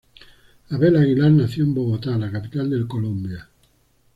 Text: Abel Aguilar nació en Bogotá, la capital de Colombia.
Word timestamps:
Abel 0.71 0.95
Aguilar 0.97 1.29
nació 1.29 1.63
en 1.63 1.75
Bogotá, 1.75 2.17
la 2.17 2.31
capital 2.31 2.71
de 2.71 2.87
Colombia. 2.87 3.47